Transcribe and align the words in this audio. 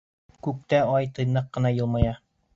Күктә 0.47 0.79
Ай 1.01 1.11
тыйнаҡ 1.19 1.53
ҡына 1.59 1.75
йылмая. 1.79 2.17